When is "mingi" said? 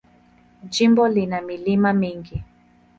1.93-2.37